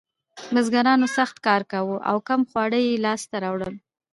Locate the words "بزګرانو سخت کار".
0.53-1.61